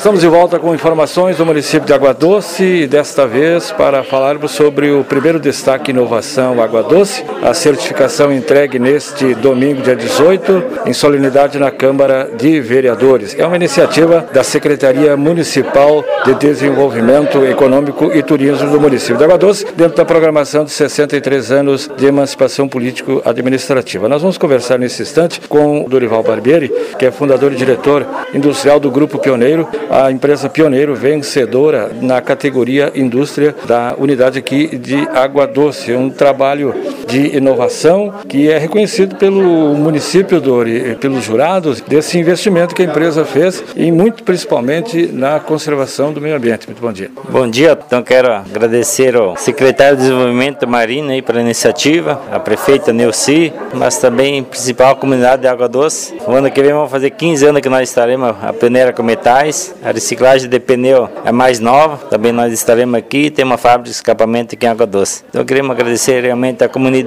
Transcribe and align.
Estamos 0.00 0.22
de 0.22 0.28
volta 0.28 0.58
com 0.58 0.74
informações 0.74 1.36
do 1.36 1.44
município 1.44 1.86
de 1.86 1.92
Água 1.92 2.14
Doce 2.14 2.64
e 2.64 2.86
desta 2.86 3.26
vez 3.26 3.70
para 3.70 4.02
falarmos 4.02 4.52
sobre 4.52 4.90
o 4.90 5.04
primeiro 5.04 5.38
destaque 5.38 5.90
Inovação 5.90 6.62
Água 6.62 6.82
Doce, 6.82 7.22
a 7.42 7.52
certificação 7.52 8.32
entregue 8.32 8.78
neste 8.78 9.34
domingo, 9.34 9.82
dia 9.82 9.94
18, 9.94 10.86
em 10.86 10.94
solenidade 10.94 11.58
na 11.58 11.70
Câmara 11.70 12.30
de 12.34 12.62
Vereadores. 12.62 13.36
É 13.38 13.46
uma 13.46 13.56
iniciativa 13.56 14.26
da 14.32 14.42
Secretaria 14.42 15.14
Municipal 15.18 16.02
de 16.24 16.32
Desenvolvimento 16.32 17.44
Econômico 17.44 18.10
e 18.14 18.22
Turismo 18.22 18.70
do 18.70 18.80
município 18.80 19.18
de 19.18 19.24
Água 19.24 19.36
Doce, 19.36 19.66
dentro 19.76 19.98
da 19.98 20.04
programação 20.06 20.64
de 20.64 20.70
63 20.70 21.52
anos 21.52 21.90
de 21.94 22.06
emancipação 22.06 22.66
político-administrativa. 22.66 24.08
Nós 24.08 24.22
vamos 24.22 24.38
conversar 24.38 24.78
nesse 24.78 25.02
instante 25.02 25.42
com 25.46 25.84
o 25.84 25.88
Dorival 25.90 26.22
Barbieri, 26.22 26.72
que 26.98 27.04
é 27.04 27.10
fundador 27.10 27.52
e 27.52 27.56
diretor 27.56 28.06
industrial 28.32 28.80
do 28.80 28.90
Grupo 28.90 29.18
Pioneiro, 29.18 29.68
a 29.90 30.10
empresa 30.12 30.48
Pioneiro 30.48 30.94
vencedora 30.94 31.90
na 32.00 32.20
categoria 32.20 32.92
indústria 32.94 33.52
da 33.66 33.96
unidade 33.98 34.38
aqui 34.38 34.78
de 34.78 34.96
Água 35.08 35.48
Doce. 35.48 35.92
Um 35.92 36.08
trabalho 36.08 36.72
de 37.10 37.36
inovação 37.36 38.14
que 38.28 38.50
é 38.50 38.56
reconhecido 38.56 39.16
pelo 39.16 39.74
município 39.74 40.40
Dori, 40.40 40.96
pelos 41.00 41.24
jurados 41.24 41.80
desse 41.80 42.18
investimento 42.18 42.74
que 42.74 42.82
a 42.82 42.84
empresa 42.84 43.24
fez 43.24 43.62
e 43.74 43.90
muito 43.90 44.22
principalmente 44.22 45.06
na 45.12 45.40
conservação 45.40 46.12
do 46.12 46.20
meio 46.20 46.36
ambiente. 46.36 46.66
Muito 46.66 46.80
bom 46.80 46.92
dia. 46.92 47.10
Bom 47.28 47.48
dia. 47.48 47.76
Então 47.86 48.02
quero 48.02 48.32
agradecer 48.32 49.16
ao 49.16 49.36
secretário 49.36 49.96
de 49.96 50.02
Desenvolvimento 50.02 50.68
Marino 50.68 51.10
aí 51.10 51.20
pela 51.20 51.40
iniciativa, 51.40 52.20
a 52.30 52.38
prefeita 52.38 52.92
Neuci, 52.92 53.52
mas 53.74 53.98
também 53.98 54.42
principal 54.44 54.94
comunidade 54.96 55.42
de 55.42 55.48
Água 55.48 55.68
Doce. 55.68 56.14
O 56.26 56.32
ano 56.32 56.50
que 56.50 56.62
vem 56.62 56.72
vamos 56.72 56.90
fazer 56.90 57.10
15 57.10 57.46
anos 57.46 57.60
que 57.60 57.68
nós 57.68 57.88
estaremos 57.88 58.34
a 58.40 58.52
peneira 58.52 58.92
com 58.92 59.02
metais, 59.02 59.74
a 59.82 59.90
reciclagem 59.90 60.48
de 60.48 60.60
pneu 60.60 61.08
é 61.24 61.32
mais 61.32 61.58
nova, 61.58 61.96
também 62.08 62.32
nós 62.32 62.52
estaremos 62.52 62.96
aqui, 62.96 63.30
tem 63.30 63.44
uma 63.44 63.58
fábrica 63.58 63.84
de 63.84 63.90
escapamento 63.90 64.54
aqui 64.54 64.64
em 64.64 64.68
Água 64.68 64.86
Doce. 64.86 65.24
Então 65.28 65.44
queremos 65.44 65.72
agradecer 65.72 66.20
realmente 66.22 66.62
a 66.62 66.68
comunidade 66.68 66.99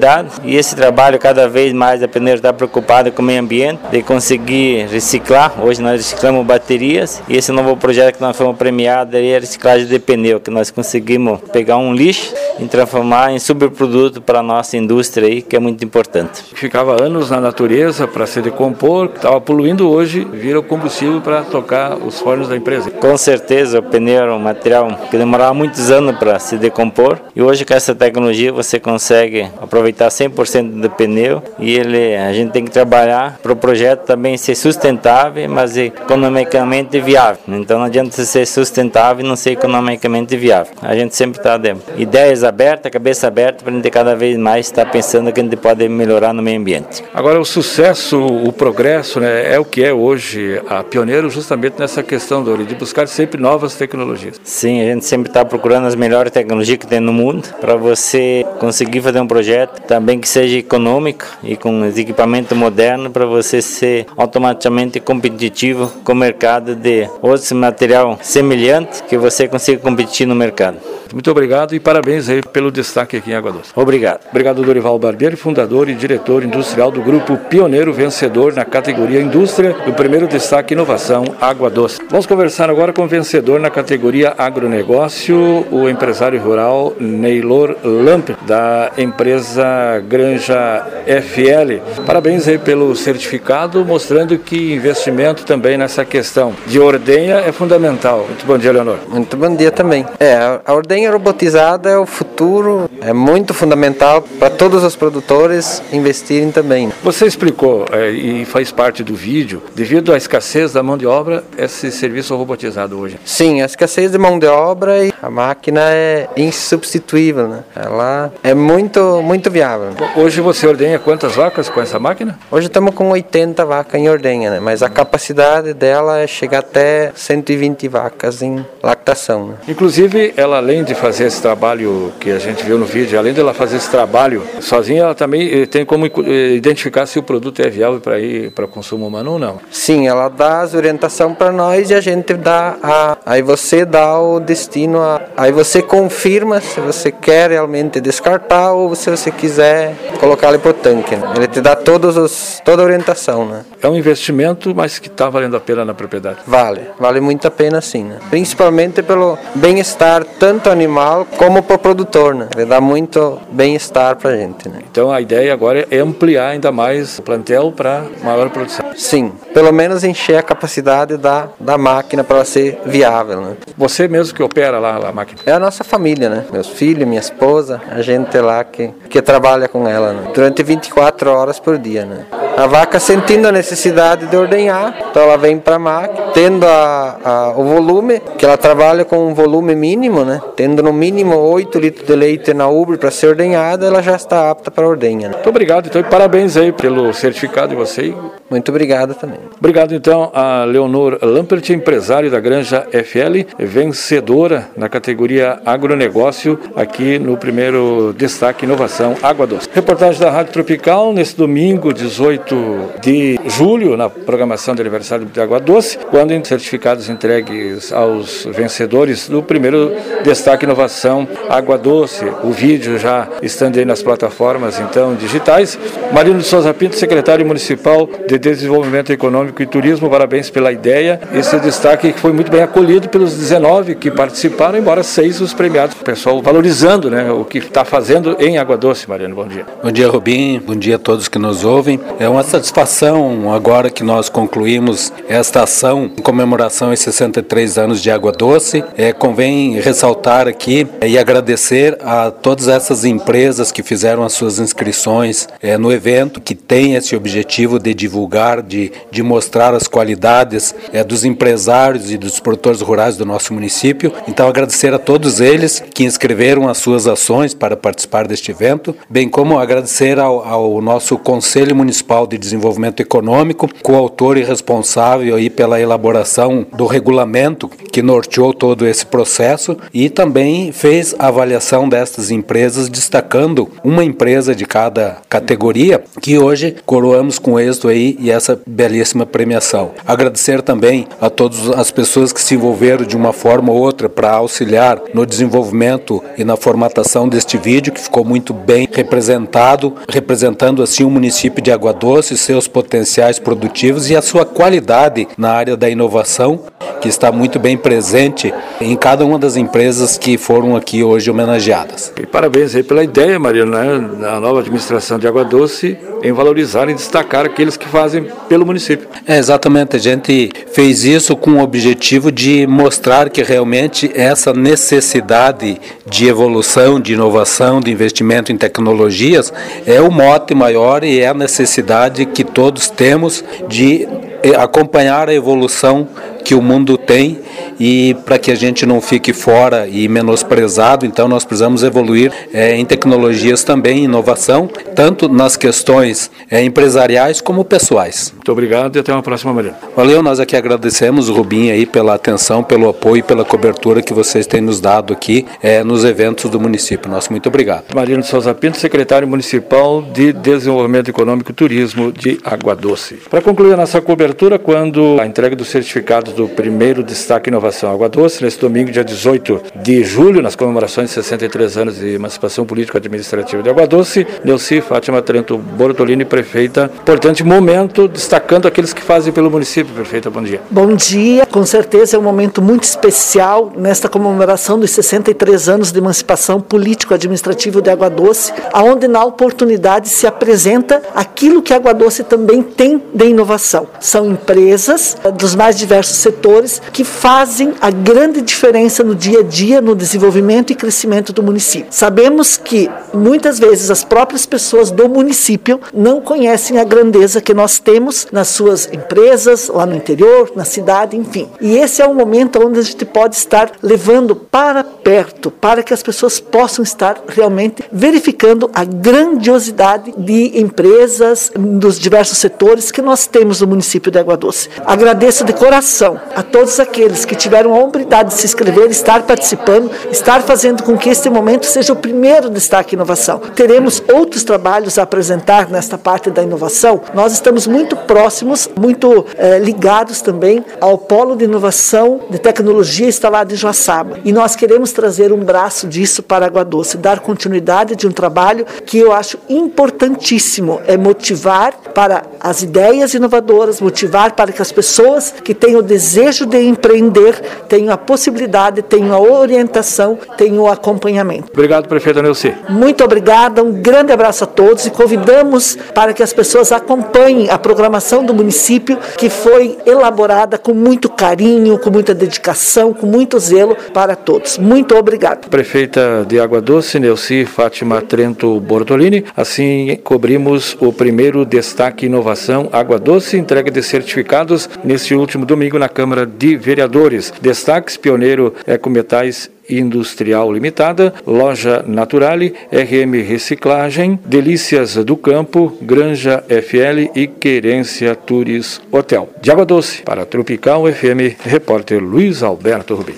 e 0.44 0.56
esse 0.56 0.76
trabalho 0.76 1.20
cada 1.20 1.48
vez 1.48 1.72
mais 1.74 2.02
a 2.02 2.08
pneu 2.08 2.36
está 2.36 2.52
preocupada 2.52 3.12
com 3.12 3.22
o 3.22 3.26
meio 3.26 3.40
ambiente, 3.40 3.80
de 3.92 4.02
conseguir 4.02 4.88
reciclar. 4.88 5.54
Hoje 5.64 5.82
nós 5.82 5.98
reciclamos 5.98 6.46
baterias 6.46 7.22
e 7.28 7.38
esse 7.38 7.52
novo 7.52 7.78
projeto 7.78 8.16
que 8.16 8.22
nós 8.22 8.36
fomos 8.36 8.58
premiados 8.58 9.14
é 9.14 9.38
a 9.38 9.40
reciclagem 9.40 9.88
de 9.88 10.00
pneu, 10.00 10.40
que 10.40 10.50
nós 10.50 10.72
conseguimos 10.72 11.40
pegar 11.52 11.78
um 11.78 11.94
lixo 11.94 12.34
e 12.60 12.66
transformar 12.66 13.32
em 13.32 13.40
subproduto 13.40 14.22
para 14.22 14.40
a 14.40 14.44
nossa 14.44 14.76
indústria 14.78 15.28
aí, 15.28 15.42
que 15.42 15.56
é 15.56 15.60
muito 15.60 15.86
importante. 15.86 16.44
Ficava 16.54 17.02
anos 17.02 17.30
na 17.30 17.40
natureza 17.40 18.08
para 18.08 18.26
se 18.26 18.42
decompor, 18.42 19.12
estava 19.16 19.40
poluindo 19.40 19.90
hoje, 19.90 20.26
vira 20.26 20.60
o 20.60 20.64
combustível 20.64 21.22
para 21.22 21.44
tocar 21.44 21.96
os 21.96 22.20
fornos 22.20 22.50
da 22.50 22.56
empresa. 22.56 22.92
Com 22.92 23.16
certeza, 23.18 23.80
o 23.80 23.84
pneu 23.84 24.24
era 24.24 24.36
um 24.36 24.40
material 24.40 24.88
que 25.10 25.18
demorava 25.18 25.54
muitos 25.54 25.92
anos 25.92 26.18
para 26.18 26.40
se 26.40 26.58
decompor 26.58 27.20
e 27.36 27.42
hoje 27.42 27.64
com 27.64 27.74
essa 27.74 27.94
tecnologia 27.94 28.52
você 28.52 28.80
consegue 28.80 29.48
aproveitar 29.62 29.83
100% 29.92 30.82
do 30.82 30.90
pneu 30.90 31.42
e 31.60 31.76
ele 31.76 32.16
a 32.16 32.32
gente 32.34 32.52
tem 32.52 32.64
que 32.64 32.72
trabalhar 32.72 33.40
para 33.42 33.52
o 33.52 33.56
projeto 33.56 34.06
também 34.06 34.38
ser 34.38 34.56
sustentável, 34.56 35.50
mas 35.50 35.78
economicamente 35.78 37.00
viável. 37.00 37.42
Então 37.48 37.80
não 37.80 37.86
adianta 37.86 38.24
ser 38.24 38.46
sustentável 38.46 39.26
e 39.26 39.28
não 39.28 39.36
ser 39.36 39.52
economicamente 39.52 40.36
viável. 40.38 40.74
A 40.82 40.96
gente 40.96 41.16
sempre 41.16 41.40
está 41.40 41.58
de 41.58 41.76
ideias 41.98 42.44
abertas, 42.44 42.92
cabeça 42.92 43.28
aberta 43.28 43.64
para 43.64 43.74
a 43.74 43.76
gente 43.76 43.90
cada 43.90 44.16
vez 44.16 44.38
mais 44.38 44.68
estar 44.68 44.86
pensando 44.90 45.32
que 45.32 45.40
a 45.40 45.44
gente 45.44 45.56
pode 45.56 45.88
melhorar 45.90 46.34
no 46.34 46.42
meio 46.42 46.60
ambiente. 46.60 47.04
Agora 47.14 47.40
o 47.40 47.46
sucesso, 47.46 48.20
o 48.26 48.52
progresso, 48.52 49.20
né, 49.20 49.54
é 49.54 49.60
o 49.60 49.66
que 49.66 49.84
é 49.84 49.94
hoje 49.94 50.62
a 50.70 50.84
pioneiro 50.84 51.30
justamente 51.30 51.80
nessa 51.80 52.04
questão 52.04 52.44
Dori, 52.44 52.66
de 52.66 52.76
buscar 52.76 53.08
sempre 53.08 53.42
novas 53.42 53.76
tecnologias. 53.76 54.40
Sim, 54.44 54.82
a 54.82 54.86
gente 54.86 55.06
sempre 55.06 55.30
está 55.30 55.44
procurando 55.44 55.88
as 55.88 55.96
melhores 55.96 56.32
tecnologias 56.32 56.78
que 56.78 56.88
tem 56.88 57.00
no 57.00 57.14
mundo 57.14 57.48
para 57.60 57.76
você 57.76 58.46
conseguir 58.60 59.02
fazer 59.02 59.20
um 59.20 59.28
projeto 59.28 59.73
também 59.88 60.20
que 60.20 60.28
seja 60.28 60.58
econômico 60.58 61.26
e 61.44 61.56
com 61.56 61.86
equipamento 61.86 62.56
moderno 62.56 63.10
para 63.10 63.26
você 63.26 63.62
ser 63.62 64.06
automaticamente 64.16 65.00
competitivo 65.00 65.92
com 66.04 66.14
o 66.14 66.16
mercado 66.16 66.76
de 66.76 67.10
outro 67.22 67.56
material 67.56 68.18
semelhante 68.22 69.04
que 69.04 69.18
você 69.18 69.48
consiga 69.48 69.82
competir 69.82 70.28
no 70.28 70.36
mercado. 70.36 70.93
Muito 71.14 71.30
obrigado 71.30 71.76
e 71.76 71.80
parabéns 71.80 72.28
aí 72.28 72.42
pelo 72.42 72.72
destaque 72.72 73.18
aqui 73.18 73.30
em 73.30 73.36
Água 73.36 73.52
Doce. 73.52 73.72
Obrigado. 73.76 74.22
Obrigado, 74.32 74.64
Dorival 74.64 74.98
Barbieri, 74.98 75.36
fundador 75.36 75.88
e 75.88 75.94
diretor 75.94 76.44
industrial 76.44 76.90
do 76.90 77.02
grupo 77.02 77.38
Pioneiro 77.38 77.94
Vencedor 77.94 78.54
na 78.54 78.66
categoria 78.66 79.22
Indústria, 79.22 79.74
do 79.86 79.94
primeiro 79.94 80.28
destaque 80.28 80.74
Inovação 80.74 81.36
Água 81.40 81.70
Doce. 81.70 82.00
Vamos 82.10 82.26
conversar 82.26 82.68
agora 82.68 82.92
com 82.92 83.04
o 83.04 83.08
vencedor 83.08 83.60
na 83.60 83.70
categoria 83.70 84.34
Agronegócio, 84.36 85.68
o 85.72 85.88
empresário 85.88 86.42
rural 86.42 86.96
Neylor 87.00 87.76
Lamp, 87.84 88.32
da 88.48 88.92
empresa 88.98 90.00
Granja 90.08 90.84
FL. 91.06 92.02
Parabéns 92.08 92.48
aí 92.48 92.58
pelo 92.58 92.96
certificado, 92.96 93.86
mostrando 93.86 94.38
que 94.40 94.74
investimento 94.74 95.46
também 95.46 95.78
nessa 95.78 96.04
questão 96.04 96.56
de 96.66 96.80
ordenha 96.80 97.36
é 97.36 97.52
fundamental. 97.52 98.26
Muito 98.28 98.46
bom 98.48 98.58
dia, 98.58 98.72
Leonor. 98.72 98.98
Muito 99.08 99.38
bom 99.38 99.56
dia 99.56 99.70
também. 99.70 100.06
É, 100.20 100.60
a 100.66 100.74
ordenha 100.74 101.03
robotizada 101.08 101.90
é 101.90 101.98
o 101.98 102.06
futuro, 102.06 102.90
é 103.02 103.14
muito 103.14 103.54
fundamental 103.54 104.22
para 104.22 104.50
todos 104.50 104.84
os 104.84 104.96
produtores 104.96 105.82
investirem 105.92 106.52
também. 106.52 106.92
Você 107.04 107.26
explicou 107.26 107.86
é, 107.92 108.10
e 108.10 108.46
faz 108.46 108.72
parte 108.72 109.04
do 109.04 109.16
vídeo, 109.16 109.62
devido 109.76 110.14
à 110.14 110.18
escassez 110.18 110.74
da 110.74 110.84
mão 110.84 110.98
de 110.98 111.06
obra, 111.06 111.44
esse 111.58 111.92
serviço 111.92 112.36
robotizado 112.36 113.00
hoje. 113.00 113.20
Sim, 113.26 113.62
a 113.62 113.66
escassez 113.66 114.12
de 114.12 114.18
mão 114.18 114.40
de 114.40 114.48
obra 114.48 115.04
e 115.06 115.14
a 115.22 115.30
máquina 115.30 115.82
é 115.84 116.28
insubstituível, 116.38 117.48
né? 117.48 117.64
Ela 117.76 118.32
é 118.44 118.54
muito, 118.54 119.22
muito 119.22 119.50
viável. 119.50 119.90
Hoje 120.16 120.42
você 120.42 120.68
ordenha 120.68 121.00
quantas 121.00 121.36
vacas 121.36 121.70
com 121.70 121.82
essa 121.82 122.00
máquina? 122.00 122.38
Hoje 122.52 122.68
estamos 122.68 122.94
com 122.94 123.10
80 123.10 123.66
vacas 123.66 124.00
em 124.00 124.10
ordenha, 124.10 124.52
né? 124.52 124.60
Mas 124.60 124.84
a 124.84 124.90
capacidade 124.90 125.74
dela 125.74 126.20
é 126.20 126.28
chegar 126.28 126.60
até 126.60 127.12
120 127.16 127.88
vacas 127.88 128.42
em 128.42 128.66
lactação. 128.82 129.48
Né? 129.48 129.56
Inclusive, 129.68 130.34
ela 130.36 130.58
além 130.58 130.84
de 130.84 130.93
fazer 130.94 131.26
esse 131.26 131.42
trabalho 131.42 132.12
que 132.20 132.32
a 132.32 132.40
gente 132.40 132.64
viu 132.64 132.78
no 132.78 132.86
vídeo, 132.86 133.18
além 133.18 133.34
dela 133.34 133.54
fazer 133.54 133.78
esse 133.78 133.90
trabalho 133.90 134.44
sozinha, 134.60 135.04
ela 135.04 135.16
também 135.16 135.62
eh, 135.62 135.66
tem 135.66 135.86
como 135.86 136.06
eh, 136.06 136.56
identificar 136.56 137.06
se 137.06 137.20
o 137.20 137.24
produto 137.24 137.62
é 137.62 137.70
viável 137.70 138.00
para 138.00 138.20
ir 138.20 138.52
para 138.52 138.68
consumo 138.68 139.08
humano 139.08 139.34
ou 139.34 139.40
não. 139.40 139.60
Sim, 139.72 140.08
ela 140.08 140.30
dá 140.30 140.62
as 140.62 140.74
orientação 140.74 141.34
para 141.34 141.52
nós 141.52 141.90
e 141.90 141.94
a 141.94 142.02
gente 142.02 142.34
dá 142.34 142.78
a 142.82 143.18
aí 143.26 143.42
você 143.42 143.86
dá 143.86 144.20
o 144.20 144.40
destino 144.40 145.00
a, 145.00 145.22
aí 145.38 145.52
você 145.52 145.82
confirma 145.82 146.60
se 146.60 146.80
você 146.80 147.12
quer 147.12 147.52
realmente 147.52 148.00
descartar 148.02 148.74
ou 148.74 148.96
se 148.96 149.10
você 149.10 149.32
quiser 149.32 149.96
colocar 150.20 150.50
ele 150.50 150.58
pro 150.58 150.74
tanque. 150.74 151.16
Né? 151.16 151.34
Ele 151.36 151.48
te 151.48 151.62
dá 151.62 151.76
todos 151.76 152.18
os 152.18 152.62
toda 152.64 152.82
a 152.82 152.86
orientação, 152.86 153.46
né? 153.46 153.66
É 153.82 153.88
um 153.88 153.96
investimento, 153.96 154.74
mas 154.76 155.00
que 155.00 155.08
está 155.08 155.30
valendo 155.30 155.58
a 155.58 155.60
pena 155.60 155.84
na 155.86 155.94
propriedade. 155.94 156.40
Vale, 156.46 156.82
vale 157.00 157.20
muito 157.20 157.48
a 157.48 157.52
pena 157.52 157.82
sim, 157.82 158.04
né? 158.04 158.18
Principalmente 158.30 159.02
pelo 159.02 159.38
bem-estar 159.56 160.24
tanto 160.40 160.70
animal 160.74 161.26
como 161.38 161.62
para 161.62 161.76
o 161.76 161.80
produtor, 161.80 162.36
né? 162.36 162.48
Vai 162.54 162.66
dar 162.66 162.82
muito 162.82 163.40
bem-estar 163.52 164.16
para 164.18 164.32
a 164.32 164.38
gente, 164.38 164.68
né? 164.68 164.80
Então 164.92 165.12
a 165.12 165.22
ideia 165.22 165.54
agora 165.54 165.88
é 165.90 166.00
ampliar 166.00 166.50
ainda 166.50 166.72
mais 166.72 167.20
o 167.20 167.22
plantel 167.22 167.72
para 167.72 168.04
maior 168.24 168.50
produção. 168.50 168.86
Sim, 168.96 169.32
pelo 169.54 169.72
menos 169.72 170.04
encher 170.04 170.38
a 170.38 170.44
capacidade 170.44 171.18
da, 171.18 171.48
da 171.60 171.78
máquina 171.78 172.24
para 172.24 172.44
ser 172.44 172.80
viável, 172.86 173.42
né? 173.42 173.56
Você 173.78 174.08
mesmo 174.08 174.36
que 174.36 174.44
opera 174.44 174.80
lá 174.80 174.98
a 175.08 175.12
máquina? 175.12 175.40
É 175.46 175.52
a 175.52 175.60
nossa 175.60 175.84
família, 175.84 176.30
né? 176.30 176.46
Meus 176.52 176.68
filhos, 176.68 177.08
minha 177.08 177.22
esposa, 177.22 177.82
a 177.90 178.02
gente 178.02 178.38
lá 178.40 178.64
que, 178.64 178.90
que 179.10 179.22
trabalha 179.22 179.68
com 179.68 179.88
ela, 179.88 180.14
né? 180.14 180.32
Durante 180.34 180.64
24 180.64 181.30
horas 181.30 181.60
por 181.60 181.78
dia, 181.78 182.06
né? 182.06 182.26
A 182.56 182.68
vaca 182.68 183.00
sentindo 183.00 183.48
a 183.48 183.52
necessidade 183.52 184.28
de 184.28 184.38
ordenhar, 184.38 184.96
então 185.10 185.24
ela 185.24 185.38
vem 185.38 185.58
para 185.58 185.76
a 185.76 185.80
máquina, 185.80 186.28
tendo 186.34 186.66
a, 186.66 187.18
a, 187.24 187.50
o 187.58 187.64
volume, 187.64 188.22
que 188.38 188.46
ela 188.46 188.58
trabalha 188.58 189.04
com 189.04 189.28
um 189.28 189.34
volume 189.34 189.76
mínimo, 189.76 190.24
né? 190.24 190.40
Tendo 190.56 190.84
no 190.84 190.94
mínimo 190.94 191.36
8 191.36 191.80
litros 191.80 192.08
de 192.08 192.16
leite 192.16 192.54
na 192.54 192.68
ubre 192.68 192.98
para 192.98 193.10
ser 193.10 193.28
ordenhada, 193.28 193.88
ela 193.88 194.04
já 194.04 194.16
está 194.16 194.52
apta 194.52 194.70
para 194.70 194.88
ordenha. 194.88 195.30
Né? 195.30 195.36
Muito 195.36 195.50
obrigado, 195.50 195.88
então, 195.88 196.00
e 196.00 196.04
parabéns 196.04 196.56
aí 196.56 196.72
pelo 196.72 197.12
certificado 197.14 197.70
de 197.70 197.76
você. 197.76 198.14
Muito 198.50 198.70
obrigado 198.70 199.16
também. 199.16 199.40
Obrigado, 199.58 199.96
então, 199.96 200.30
a 200.34 200.64
Leonor 200.64 201.18
Lampert, 201.24 201.68
empresário 201.72 202.30
da 202.30 202.40
Granja 202.40 202.86
FL, 202.92 203.48
vencedora 203.58 204.70
na 204.78 204.88
categoria 204.88 205.60
agronegócio, 205.66 206.60
aqui 206.76 207.18
no 207.18 207.36
primeiro 207.36 208.14
destaque 208.16 208.66
Inovação 208.66 209.16
Água 209.24 209.48
Doce. 209.48 209.68
Reportagem 209.74 210.22
da 210.22 210.30
Rádio 210.30 210.54
Tropical, 210.54 211.14
nesse 211.14 211.36
domingo, 211.36 211.92
18 211.92 212.43
18 212.44 213.00
de 213.02 213.40
julho, 213.48 213.96
na 213.96 214.10
programação 214.10 214.76
do 214.76 214.82
aniversário 214.82 215.26
de 215.26 215.40
Água 215.40 215.60
Doce, 215.60 215.98
quando 216.10 216.32
em 216.32 216.44
certificados 216.44 217.10
entregues 217.10 217.92
aos 217.92 218.46
vencedores 218.46 219.30
do 219.30 219.42
primeiro 219.42 219.92
destaque 220.24 220.66
inovação 220.66 221.28
Água 221.50 221.78
Doce. 221.78 222.26
O 222.44 222.52
vídeo 222.52 222.98
já 222.98 223.28
estando 223.42 223.78
aí 223.78 223.86
nas 223.86 224.02
plataformas 224.02 224.80
então 224.80 225.16
digitais. 225.16 225.78
Marino 226.12 226.40
de 226.40 226.46
Souza 226.46 226.74
Pinto, 226.74 226.96
secretário 226.96 227.46
municipal 227.46 228.10
de 228.28 228.38
Desenvolvimento 228.38 229.12
Econômico 229.12 229.62
e 229.62 229.66
Turismo, 229.66 230.10
parabéns 230.10 230.50
pela 230.50 230.72
ideia. 230.72 231.20
Esse 231.34 231.60
destaque 231.60 232.14
foi 232.14 232.32
muito 232.34 232.52
bem 232.52 232.62
acolhido 232.62 233.10
pelos 233.10 233.36
19 233.36 233.96
que 233.96 234.12
participaram, 234.12 234.78
embora 234.78 235.04
seis 235.04 235.42
os 235.42 235.54
premiados. 235.54 235.96
O 236.00 236.04
pessoal 236.04 236.42
valorizando 236.42 237.10
né, 237.10 237.32
o 237.32 237.46
que 237.46 237.60
está 237.60 237.86
fazendo 237.86 238.36
em 238.40 238.58
Água 238.58 238.78
Doce, 238.78 239.10
Mariano. 239.10 239.36
Bom 239.36 239.48
dia. 239.48 239.66
Bom 239.82 239.92
dia, 239.92 240.08
Rubim. 240.08 240.60
Bom 240.60 240.76
dia 240.76 240.96
a 240.96 241.00
todos 241.00 241.28
que 241.28 241.40
nos 241.40 241.64
ouvem. 241.64 242.00
É 242.20 242.28
uma 242.34 242.42
satisfação 242.42 243.54
agora 243.54 243.92
que 243.92 244.04
nós 244.04 244.28
concluímos 244.28 245.14
esta 245.30 245.62
ação 245.62 246.06
em 246.06 246.22
comemoração 246.22 246.90
aos 246.90 247.00
63 247.00 247.78
anos 247.78 248.02
de 248.02 248.10
Água 248.10 248.32
Doce. 248.32 248.84
É, 248.98 249.14
convém 249.14 249.80
ressaltar 249.80 250.48
aqui 250.48 250.88
é, 251.00 251.08
e 251.08 251.20
agradecer 251.20 251.96
a 252.02 252.32
todas 252.32 252.68
essas 252.68 253.06
empresas 253.06 253.72
que 253.72 253.84
fizeram 253.84 254.24
as 254.24 254.34
suas 254.34 254.58
inscrições 254.58 255.48
é, 255.62 255.78
no 255.78 255.92
evento, 255.92 256.42
que 256.42 256.56
tem 256.56 256.96
esse 256.96 257.16
objetivo 257.16 257.78
de 257.78 257.94
divulgar, 257.94 258.64
de, 258.64 258.92
de 259.12 259.22
mostrar 259.22 259.76
as 259.76 259.88
qualidades 259.88 260.74
é, 260.92 261.04
dos 261.04 261.24
empresários 261.24 262.10
e 262.10 262.18
dos 262.18 262.40
produtores 262.40 262.82
rurais 262.82 263.16
do 263.16 263.26
nosso 263.26 263.54
município. 263.54 264.12
Então, 264.28 264.48
agradecer 264.48 264.92
a 264.92 264.98
todos 264.98 265.40
eles 265.40 265.84
que 265.94 266.04
inscreveram 266.04 266.68
as 266.68 266.80
suas 266.80 267.06
ações 267.06 267.54
para 267.54 267.78
participar 267.78 268.28
deste 268.28 268.50
evento, 268.50 268.96
bem 269.08 269.30
como 269.30 269.60
agradecer 269.60 270.18
ao, 270.18 270.44
ao 270.44 270.82
nosso 270.82 271.16
Conselho 271.20 271.76
Municipal 271.76 272.23
de 272.28 272.38
Desenvolvimento 272.38 273.02
Econômico, 273.02 273.70
coautor 273.82 274.38
e 274.38 274.44
responsável 274.44 275.36
aí 275.36 275.50
pela 275.50 275.80
elaboração 275.80 276.66
do 276.76 276.86
regulamento 276.86 277.68
que 277.68 278.02
norteou 278.02 278.54
todo 278.54 278.88
esse 278.88 279.06
processo 279.06 279.78
e 279.94 280.10
também 280.10 280.72
fez 280.72 281.16
a 281.18 281.28
avaliação 281.28 281.88
destas 281.88 282.32
empresas, 282.32 282.90
destacando 282.90 283.70
uma 283.84 284.04
empresa 284.04 284.56
de 284.56 284.66
cada 284.66 285.18
categoria 285.30 286.04
que 286.22 286.38
hoje 286.38 286.76
coroamos 286.86 287.40
com 287.40 287.60
êxito 287.60 287.88
aí 287.88 288.18
e 288.20 288.32
essa 288.32 288.60
belíssima 288.66 289.26
premiação. 289.26 289.92
Agradecer 290.06 290.62
também 290.62 291.08
a 291.20 291.30
todas 291.30 291.70
as 291.70 291.92
pessoas 291.92 292.32
que 292.32 292.42
se 292.42 292.56
envolveram 292.56 293.06
de 293.06 293.16
uma 293.16 293.34
forma 293.34 293.72
ou 293.72 293.80
outra 293.80 294.10
para 294.10 294.32
auxiliar 294.32 295.02
no 295.14 295.26
desenvolvimento 295.26 296.24
e 296.38 296.44
na 296.44 296.58
formatação 296.58 297.28
deste 297.28 297.58
vídeo 297.58 297.94
que 297.94 298.02
ficou 298.02 298.24
muito 298.24 298.54
bem 298.54 298.88
representado, 298.92 299.96
representando 300.10 300.82
assim 300.82 301.04
o 301.04 301.10
município 301.10 301.62
de 301.62 301.72
Água 301.72 301.94
Doce, 302.14 302.38
seus 302.38 302.68
potenciais 302.68 303.40
produtivos 303.40 304.08
e 304.08 304.16
a 304.16 304.22
sua 304.22 304.46
qualidade 304.46 305.28
na 305.36 305.52
área 305.52 305.76
da 305.76 305.90
inovação, 305.90 306.60
que 307.02 307.10
está 307.10 307.32
muito 307.32 307.58
bem 307.58 307.76
presente 307.76 308.54
em 308.80 308.96
cada 308.96 309.26
uma 309.26 309.40
das 309.40 309.58
empresas 309.58 310.16
que 310.16 310.38
foram 310.38 310.76
aqui 310.76 311.04
hoje 311.04 311.32
homenageadas. 311.32 312.14
E 312.16 312.28
parabéns 312.28 312.76
aí 312.76 312.84
pela 312.84 313.04
ideia, 313.04 313.40
Mariano, 313.40 313.72
né, 313.72 314.20
da 314.22 314.40
nova 314.40 314.60
administração 314.60 315.18
de 315.18 315.28
Água 315.28 315.44
Doce 315.44 315.98
em 316.24 316.32
valorizar 316.32 316.90
e 316.90 316.94
destacar 316.94 317.46
aqueles 317.46 317.76
que 317.76 317.86
fazem 317.86 318.26
pelo 318.48 318.66
município. 318.66 319.08
É, 319.28 319.38
exatamente, 319.38 319.98
a 319.98 320.00
gente 320.00 320.50
fez 320.72 321.04
isso 321.04 321.36
com 321.36 321.52
o 321.52 321.62
objetivo 321.62 322.32
de 322.32 322.66
mostrar 322.66 323.30
que 323.30 323.44
realmente 323.44 324.10
essa 324.16 324.54
necessidade 324.54 325.80
de 326.06 326.28
evolução, 326.28 327.00
de 327.00 327.14
inovação, 327.14 327.82
de 327.82 327.92
investimento 327.92 328.52
em 328.52 328.58
tecnologias 328.58 329.52
é 329.86 330.00
o 330.00 330.10
mote 330.10 330.56
maior 330.56 331.04
e 331.04 331.20
é 331.20 331.28
a 331.28 331.34
necessidade 331.34 332.26
que 332.26 332.44
todos 332.44 332.90
temos 332.90 333.44
de 333.68 334.08
eh, 334.42 334.56
acompanhar 334.56 335.28
a 335.28 335.34
evolução 335.34 336.08
que 336.44 336.56
o 336.56 336.62
mundo 336.62 336.98
tem 336.98 337.40
e 337.86 338.14
para 338.26 338.40
que 338.40 338.50
a 338.50 338.56
gente 338.56 338.86
não 338.86 339.02
fique 339.02 339.34
fora 339.34 339.90
e 339.90 340.08
menosprezado, 340.08 341.06
então 341.06 341.28
nós 341.28 341.44
precisamos 341.44 341.84
evoluir 341.84 342.32
é, 342.54 342.78
em 342.78 342.86
tecnologias 342.86 343.62
também, 343.66 344.06
inovação, 344.06 344.70
tanto 344.96 345.28
nas 345.28 345.58
questões 345.58 346.32
é, 346.50 346.64
empresariais 346.64 347.42
como 347.42 347.66
pessoais. 347.66 348.32
Muito 348.34 348.50
obrigado 348.50 348.96
e 348.96 349.00
até 349.00 349.12
uma 349.12 349.22
próxima, 349.22 349.52
Mariana. 349.52 349.78
Valeu, 349.98 350.24
nós 350.24 350.40
aqui 350.40 350.56
agradecemos, 350.56 351.28
Rubim, 351.28 351.72
aí 351.72 351.86
pela 351.86 352.14
atenção, 352.14 352.64
pelo 352.64 352.88
apoio 352.88 353.18
e 353.18 353.22
pela 353.22 353.44
cobertura 353.44 354.02
que 354.02 354.14
vocês 354.14 354.48
têm 354.48 354.62
nos 354.62 354.80
dado 354.80 355.12
aqui 355.12 355.46
é, 355.62 355.84
nos 355.84 356.06
eventos 356.06 356.50
do 356.50 356.62
município. 356.62 357.12
Nosso 357.12 357.32
muito 357.32 357.50
obrigado. 357.50 357.94
Marino 357.94 358.22
de 358.22 358.28
Souza 358.28 358.54
Pinto, 358.54 358.78
secretário 358.78 359.28
municipal 359.28 360.02
de 360.02 360.32
Desenvolvimento 360.32 361.10
Econômico 361.10 361.52
e 361.52 361.54
Turismo 361.54 362.14
de 362.14 362.40
Água 362.46 362.78
Doce. 362.78 363.16
Para 363.30 363.42
concluir 363.42 363.74
a 363.74 363.78
nossa 363.78 364.00
cobertura, 364.00 364.58
quando 364.58 365.18
a 365.20 365.26
entrega 365.26 365.54
dos 365.54 365.68
certificados 365.68 366.32
do 366.32 366.48
primeiro 366.48 367.04
destaque 367.04 367.50
inovação 367.50 367.73
Água 367.82 368.08
Doce, 368.08 368.44
nesse 368.44 368.60
domingo, 368.60 368.92
dia 368.92 369.04
18 369.04 369.62
de 369.76 370.04
julho, 370.04 370.42
nas 370.42 370.56
comemorações 370.56 371.10
de 371.10 371.16
63 371.16 371.78
anos 371.78 371.98
de 371.98 372.16
emancipação 372.16 372.66
política 372.66 372.98
administrativa 372.98 373.64
de 373.64 373.70
Água 373.70 373.88
Doce, 373.88 374.28
Neuci 374.44 374.82
Fátima 374.82 375.22
Trento 375.22 375.58
Bortolini, 375.58 376.26
prefeita. 376.26 376.92
Importante 377.02 377.44
momento, 377.44 378.08
destacando 378.08 378.68
aqueles 378.68 378.94
que 378.94 379.02
fazem 379.02 379.32
pelo 379.34 379.50
município. 379.50 379.94
Prefeita, 379.94 380.30
bom 380.30 380.44
dia. 380.44 380.62
Bom 380.70 380.94
dia, 380.96 381.46
com 381.46 381.66
certeza 381.66 382.16
é 382.16 382.20
um 382.20 382.24
momento 382.24 382.62
muito 382.62 382.84
especial 382.84 383.72
nesta 383.76 384.10
comemoração 384.10 384.80
dos 384.80 384.92
63 384.92 385.70
anos 385.70 385.92
de 385.92 385.98
emancipação 385.98 386.62
político-administrativa 386.62 387.82
de 387.82 387.90
Água 387.90 388.10
Doce, 388.10 388.54
aonde 388.72 389.08
na 389.08 389.24
oportunidade 389.24 390.10
se 390.10 390.28
apresenta 390.28 391.02
aquilo 391.16 391.62
que 391.62 391.74
Água 391.74 391.94
Doce 391.94 392.24
também 392.24 392.62
tem 392.62 393.02
de 393.14 393.26
inovação. 393.26 393.88
São 394.00 394.30
empresas 394.30 395.18
dos 395.36 395.56
mais 395.56 395.78
diversos 395.78 396.18
setores 396.18 396.82
que 396.92 397.04
fazem 397.04 397.53
a 397.80 397.92
grande 397.92 398.42
diferença 398.42 399.04
no 399.04 399.14
dia 399.14 399.42
a 399.42 399.44
dia 399.44 399.80
no 399.80 399.96
desenvolvimento 399.96 400.72
e 400.72 400.76
crescimento 400.76 401.32
do 401.32 401.44
município. 401.44 401.88
Sabemos 401.92 402.58
que 402.58 402.90
muitas 403.14 403.60
vezes 403.60 403.92
as 403.92 404.04
próprias 404.04 404.46
pessoas 404.46 404.90
do 404.90 405.08
município 405.08 405.80
não 405.94 406.20
conhecem 406.20 406.80
a 406.80 406.84
grandeza 406.84 407.42
que 407.42 407.54
nós 407.54 407.78
temos 407.78 408.28
nas 408.32 408.48
suas 408.48 408.90
empresas, 408.92 409.68
lá 409.68 409.86
no 409.86 409.96
interior, 409.96 410.52
na 410.56 410.66
cidade, 410.66 411.16
enfim. 411.16 411.48
E 411.62 411.78
esse 411.78 412.02
é 412.02 412.08
o 412.08 412.14
momento 412.14 412.60
onde 412.66 412.80
a 412.80 412.84
gente 412.84 413.06
pode 413.06 413.36
estar 413.36 413.72
levando 413.82 414.36
para 414.36 414.84
perto, 414.84 415.52
para 415.52 415.84
que 415.84 415.94
as 415.94 416.02
pessoas 416.02 416.40
possam 416.40 416.82
estar 416.82 417.22
realmente 417.28 417.84
verificando 417.92 418.70
a 418.74 418.84
grandiosidade 418.84 420.14
de 420.18 420.60
empresas 420.60 421.52
dos 421.56 422.00
diversos 422.00 422.38
setores 422.38 422.92
que 422.92 423.02
nós 423.02 423.28
temos 423.28 423.62
no 423.62 423.68
município 423.68 424.12
de 424.12 424.18
Água 424.18 424.36
Doce. 424.36 424.70
Agradeço 424.86 425.44
de 425.44 425.54
coração 425.54 426.20
a 426.36 426.42
todos 426.42 426.80
aqueles 426.80 427.26
que 427.26 427.36
tiveram 427.44 427.74
a 427.74 427.78
hombridade 427.78 428.30
de 428.30 428.36
se 428.36 428.46
inscrever, 428.46 428.90
estar 428.90 429.24
participando, 429.24 429.92
estar 430.10 430.42
fazendo 430.42 430.82
com 430.82 430.98
que 430.98 431.10
este 431.10 431.30
momento 431.30 431.66
seja 431.66 431.94
o 431.94 431.96
primeiro 431.96 432.50
destaque 432.50 432.96
inovação. 432.96 433.40
Teremos 433.40 434.02
outros 434.12 434.44
trabalhos 434.44 434.98
a 434.98 435.04
apresentar 435.04 435.70
nesta 435.70 435.98
parte 435.98 436.32
da 436.32 436.42
inovação. 436.42 437.02
Nós 437.14 437.34
estamos 437.34 437.68
muito 437.68 437.96
próximos, 437.96 438.70
muito 438.80 439.26
eh, 439.38 439.60
ligados 439.60 440.22
também 440.22 440.64
ao 440.80 440.98
polo 440.98 441.36
de 441.36 441.44
inovação 441.44 442.22
de 442.30 442.40
tecnologia 442.40 443.08
instalado 443.08 443.54
em 443.54 443.58
Joaçaba. 443.58 444.20
E 444.24 444.32
nós 444.32 444.56
queremos 444.56 444.94
trazer 444.94 445.34
um 445.34 445.44
braço 445.44 445.88
disso 445.88 446.24
para 446.24 446.46
Água 446.46 446.64
Doce, 446.64 446.98
dar 446.98 447.20
continuidade 447.20 447.96
de 447.96 448.08
um 448.08 448.12
trabalho 448.12 448.66
que 448.86 448.98
eu 448.98 449.12
acho 449.12 449.38
importantíssimo, 449.50 450.82
é 450.88 450.96
motivar 450.96 451.74
para 451.94 452.24
as 452.44 452.62
ideias 452.62 453.14
inovadoras, 453.14 453.80
motivar 453.80 454.34
para 454.34 454.52
que 454.52 454.62
as 454.62 454.72
pessoas 454.72 455.34
que 455.44 455.54
têm 455.54 455.78
o 455.78 455.82
desejo 455.82 456.46
de 456.46 456.60
empreender 456.60 457.40
tenham 457.70 457.94
a 457.94 457.98
possibilidade, 457.98 458.82
tenham 458.82 459.14
a 459.14 459.20
orientação, 459.20 460.20
tenham 460.38 460.64
o 460.64 460.68
acompanhamento. 460.68 461.50
Obrigado, 461.54 461.88
prefeito 461.88 462.22
Neuci. 462.22 462.54
Muito 462.70 463.04
obrigada, 463.04 463.64
um 463.64 463.72
grande 463.72 464.12
abraço 464.12 464.44
a 464.44 464.48
todos 464.48 464.86
e 464.86 464.92
convidamos 464.92 465.78
para 465.96 466.14
que 466.14 466.22
as 466.22 466.34
pessoas 466.34 466.72
acompanhem 466.74 467.50
a 467.50 467.58
programação 467.58 468.26
do 468.26 468.34
município 468.34 468.98
que 469.18 469.30
foi 469.30 469.78
elaborada 469.86 470.58
com 470.58 470.74
muito 470.74 471.10
carinho, 471.10 471.80
com 471.80 471.90
muita 471.90 472.14
dedicação, 472.14 472.94
com 472.94 473.08
muito 473.08 473.40
zelo 473.40 473.78
para 473.94 474.16
todos. 474.16 474.58
Muito 474.58 474.96
obrigado. 474.96 475.48
Prefeita 475.48 476.26
de 476.28 476.40
Água 476.40 476.62
Doce, 476.62 477.00
Neuci 477.00 477.46
Fátima 477.46 478.02
Trento 478.02 478.60
Bortolini. 478.60 479.24
Assim, 479.36 479.98
cobrimos 480.04 480.76
o 480.82 480.92
primeiro 480.92 481.46
destaque 481.46 482.10
inovação 482.34 482.70
Água 482.72 482.98
Doce, 482.98 483.38
entrega 483.38 483.70
de 483.70 483.82
certificados 483.84 484.70
neste 484.84 485.14
último 485.14 485.46
domingo 485.46 485.78
na 485.78 485.88
Câmara 485.88 486.26
de 486.26 486.56
Vereadores. 486.56 487.32
Destaques: 487.42 487.96
Pioneiro 487.96 488.54
Ecometais 488.66 489.50
Industrial 489.70 490.52
Limitada, 490.52 491.14
Loja 491.26 491.84
Naturale, 491.88 492.54
RM 492.72 493.22
Reciclagem, 493.24 494.20
Delícias 494.26 494.96
do 494.96 495.16
Campo, 495.16 495.78
Granja 495.82 496.44
FL 496.50 497.12
e 497.16 497.28
Querência 497.28 498.16
Tours 498.16 498.82
Hotel. 498.92 499.30
De 499.42 499.52
Água 499.52 499.66
Doce, 499.66 500.02
para 500.02 500.26
Tropical 500.26 500.92
FM, 500.92 501.38
repórter 501.46 502.02
Luiz 502.02 502.44
Alberto 502.44 502.96
Rubim. 502.96 503.16